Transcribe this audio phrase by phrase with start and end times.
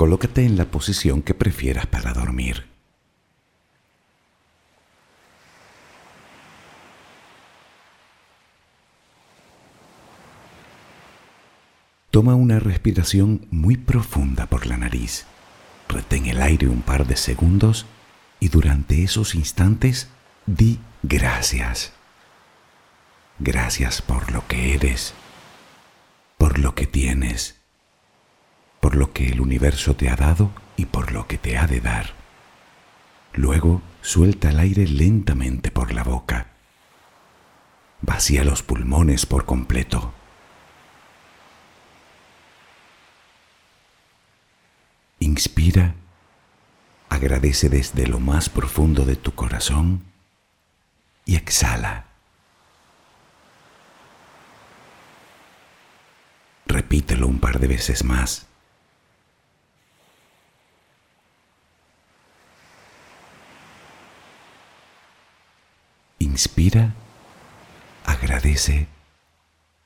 [0.00, 2.64] Colócate en la posición que prefieras para dormir.
[12.10, 15.26] Toma una respiración muy profunda por la nariz.
[15.86, 17.84] Retén el aire un par de segundos
[18.40, 20.08] y durante esos instantes
[20.46, 21.92] di gracias.
[23.38, 25.12] Gracias por lo que eres,
[26.38, 27.59] por lo que tienes,
[28.80, 31.80] por lo que el universo te ha dado y por lo que te ha de
[31.80, 32.14] dar.
[33.34, 36.48] Luego suelta el aire lentamente por la boca.
[38.00, 40.14] Vacía los pulmones por completo.
[45.18, 45.94] Inspira,
[47.10, 50.02] agradece desde lo más profundo de tu corazón
[51.26, 52.06] y exhala.
[56.66, 58.49] Repítelo un par de veces más.
[66.40, 66.94] Inspira,
[68.06, 68.86] agradece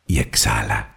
[0.07, 0.95] y exhala.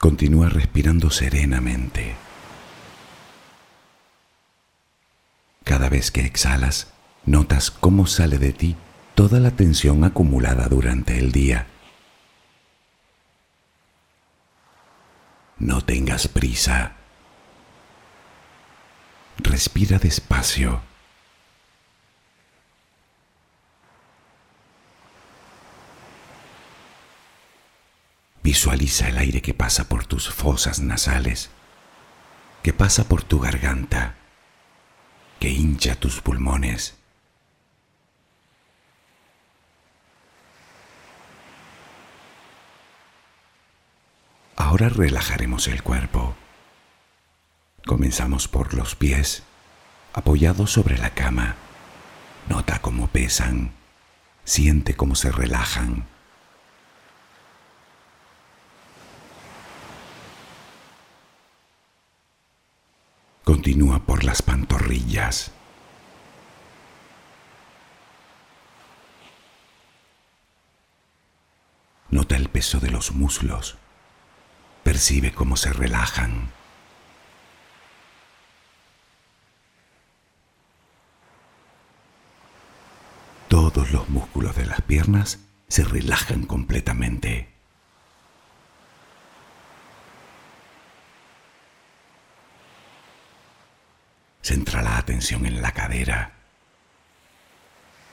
[0.00, 2.16] Continúa respirando serenamente.
[5.62, 6.92] Cada vez que exhalas,
[7.24, 8.76] notas cómo sale de ti
[9.14, 11.68] toda la tensión acumulada durante el día.
[15.58, 16.92] No tengas prisa.
[19.38, 20.82] Respira despacio.
[28.42, 31.50] Visualiza el aire que pasa por tus fosas nasales,
[32.62, 34.14] que pasa por tu garganta,
[35.40, 36.97] que hincha tus pulmones.
[44.68, 46.36] Ahora relajaremos el cuerpo.
[47.86, 49.42] Comenzamos por los pies,
[50.12, 51.56] apoyados sobre la cama.
[52.50, 53.72] Nota cómo pesan,
[54.44, 56.04] siente cómo se relajan.
[63.44, 65.50] Continúa por las pantorrillas.
[72.10, 73.78] Nota el peso de los muslos.
[74.88, 76.50] Percibe cómo se relajan.
[83.48, 87.50] Todos los músculos de las piernas se relajan completamente.
[94.40, 96.32] Centra la atención en la cadera.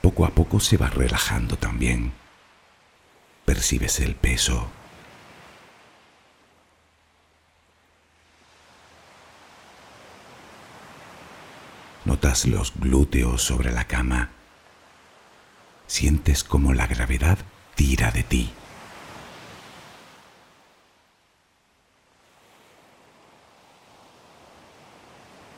[0.02, 2.12] Poco a poco se va relajando también.
[3.46, 4.70] Percibes el peso.
[12.06, 14.30] Notas los glúteos sobre la cama.
[15.88, 17.40] Sientes como la gravedad
[17.74, 18.54] tira de ti.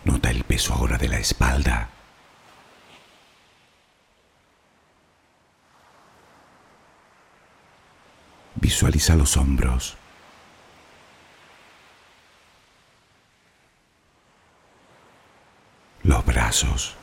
[0.05, 1.89] Nota el peso ahora de la espalda.
[8.55, 9.97] Visualiza los hombros.
[16.07, 16.95] Los brazos.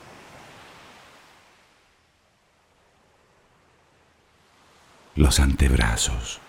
[5.14, 6.40] Los antebrazos.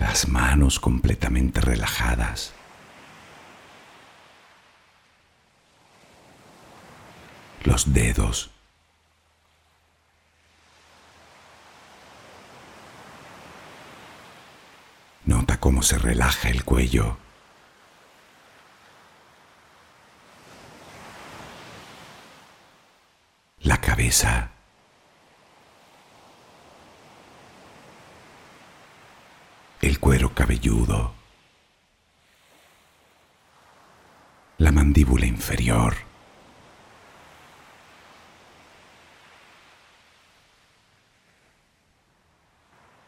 [0.00, 2.52] las manos completamente relajadas.
[7.62, 8.50] Los dedos.
[15.26, 17.18] Nota cómo se relaja el cuello.
[23.60, 24.50] La cabeza.
[29.82, 31.14] el cuero cabelludo,
[34.58, 35.94] la mandíbula inferior,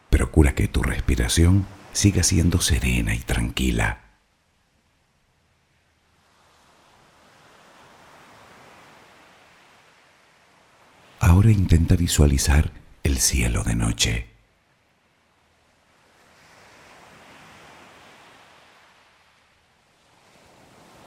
[0.09, 4.01] Procura que tu respiración siga siendo serena y tranquila.
[11.19, 12.71] Ahora intenta visualizar
[13.03, 14.27] el cielo de noche.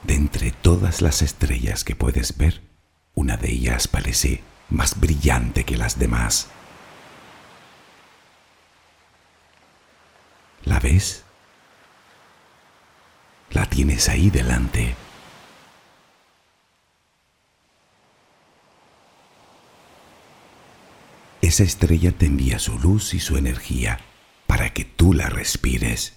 [0.04, 2.62] De entre todas las estrellas que puedes ver,
[3.14, 6.48] una de ellas parece más brillante que las demás.
[10.64, 10.80] ¿La
[13.50, 14.94] La tienes ahí delante.
[21.40, 24.00] Esa estrella te envía su luz y su energía
[24.46, 26.14] para que tú la respires.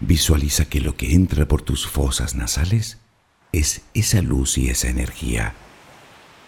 [0.00, 2.98] Visualiza que lo que entra por tus fosas nasales
[3.52, 5.54] es esa luz y esa energía,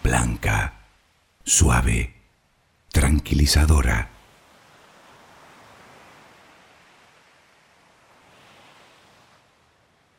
[0.03, 0.82] blanca,
[1.43, 2.13] suave,
[2.91, 4.09] tranquilizadora.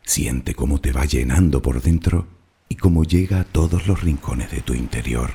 [0.03, 2.26] Siente cómo te va llenando por dentro
[2.69, 5.32] y cómo llega a todos los rincones de tu interior.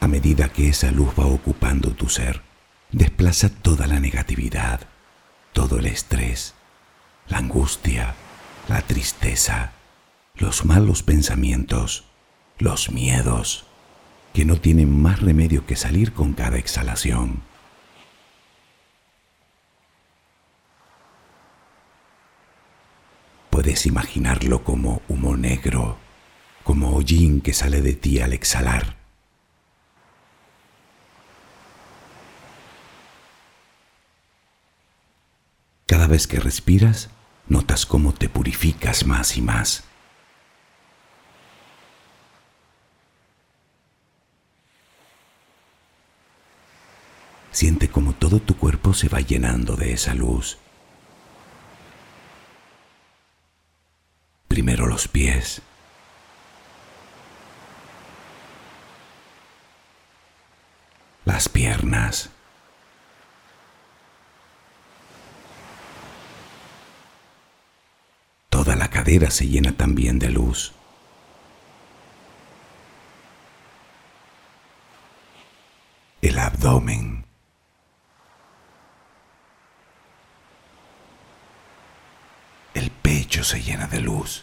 [0.00, 2.42] A medida que esa luz va ocupando tu ser,
[2.92, 4.80] desplaza toda la negatividad,
[5.52, 6.54] todo el estrés,
[7.28, 8.14] la angustia,
[8.68, 9.72] la tristeza,
[10.34, 12.04] los malos pensamientos,
[12.58, 13.66] los miedos,
[14.32, 17.42] que no tienen más remedio que salir con cada exhalación.
[23.50, 25.96] Puedes imaginarlo como humo negro,
[26.62, 28.96] como hollín que sale de ti al exhalar.
[35.86, 37.08] Cada vez que respiras,
[37.48, 39.84] notas cómo te purificas más y más.
[47.56, 50.58] Siente como todo tu cuerpo se va llenando de esa luz.
[54.46, 55.62] Primero los pies.
[61.24, 62.30] Las piernas.
[68.66, 70.72] Toda la cadera se llena también de luz.
[76.20, 77.24] El abdomen.
[82.74, 84.42] El pecho se llena de luz.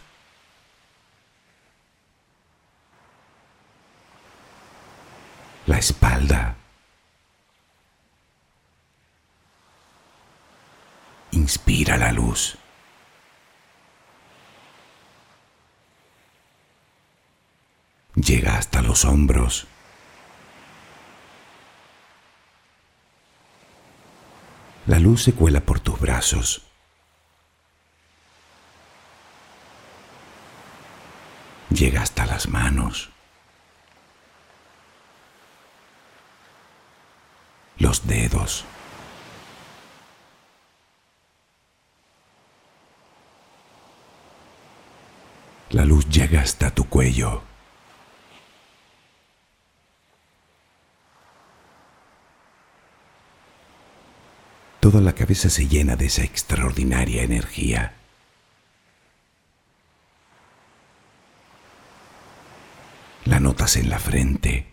[5.66, 6.56] La espalda.
[11.32, 12.58] Inspira la luz.
[18.34, 19.68] Llega hasta los hombros.
[24.88, 26.64] La luz se cuela por tus brazos.
[31.70, 33.12] Llega hasta las manos.
[37.78, 38.66] Los dedos.
[45.70, 47.53] La luz llega hasta tu cuello.
[54.84, 57.94] Toda la cabeza se llena de esa extraordinaria energía.
[63.24, 64.68] La notas en la frente,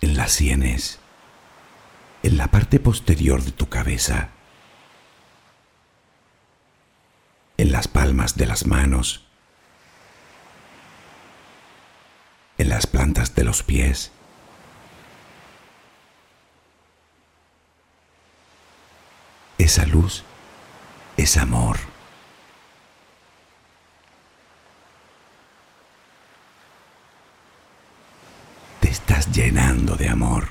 [0.00, 1.00] en las sienes,
[2.22, 4.30] en la parte posterior de tu cabeza,
[7.58, 9.26] en las palmas de las manos,
[12.56, 14.12] en las plantas de los pies
[19.70, 20.24] Esa luz
[21.16, 21.78] es amor.
[28.80, 30.48] Te estás llenando de amor.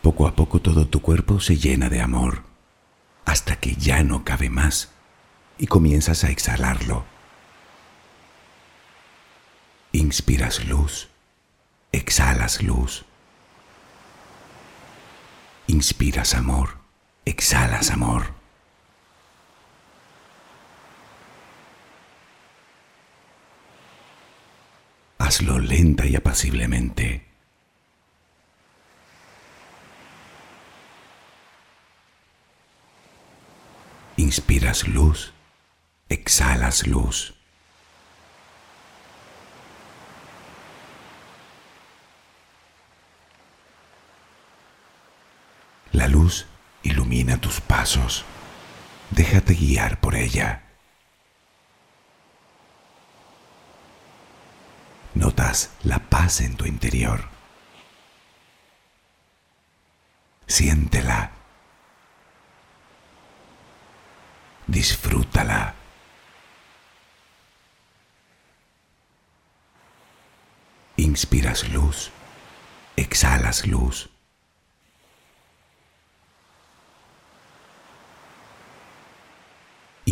[0.00, 2.44] Poco a poco todo tu cuerpo se llena de amor,
[3.24, 4.92] hasta que ya no cabe más
[5.58, 7.04] y comienzas a exhalarlo.
[9.90, 11.08] Inspiras luz
[11.92, 13.04] exhalas luz.
[15.66, 16.78] Inspiras amor,
[17.24, 18.34] exhalas amor.
[25.18, 27.26] Hazlo lenta y apaciblemente.
[34.16, 35.32] Inspiras luz,
[36.08, 37.37] exhalas luz.
[45.98, 46.46] La luz
[46.84, 48.24] ilumina tus pasos.
[49.10, 50.62] Déjate guiar por ella.
[55.14, 57.24] Notas la paz en tu interior.
[60.46, 61.32] Siéntela.
[64.68, 65.74] Disfrútala.
[70.94, 72.12] Inspiras luz,
[72.94, 74.10] exhalas luz.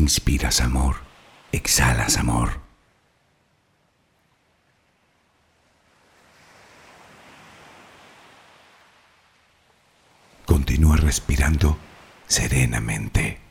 [0.06, 0.94] Inspiras amor,
[1.50, 2.60] exhalas amor.
[10.44, 11.76] Continúa respirando
[12.28, 13.45] serenamente.